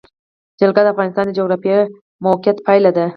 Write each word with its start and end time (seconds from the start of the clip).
جلګه 0.59 0.81
د 0.83 0.87
افغانستان 0.93 1.25
د 1.27 1.31
جغرافیایي 1.37 1.91
موقیعت 2.25 2.57
پایله 2.65 2.91
ده. 2.97 3.05